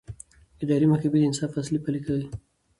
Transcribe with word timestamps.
اداري 0.63 0.85
محکمې 0.91 1.17
د 1.21 1.25
انصاف 1.29 1.51
اصل 1.61 1.75
پلي 1.85 1.99
کوي. 2.05 2.25